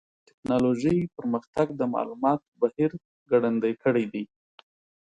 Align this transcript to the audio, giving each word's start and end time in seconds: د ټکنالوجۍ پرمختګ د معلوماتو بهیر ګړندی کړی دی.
د 0.03 0.03
ټکنالوجۍ 0.29 0.97
پرمختګ 1.15 1.67
د 1.79 1.81
معلوماتو 1.93 2.47
بهیر 2.61 2.91
ګړندی 3.31 3.73
کړی 3.83 4.05
دی. 4.13 4.23